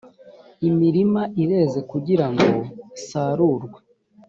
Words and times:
imirima 0.67 1.21
ireze 1.43 1.79
kugira 1.91 2.25
ngo 2.31 2.47
isarurwe 2.97 3.79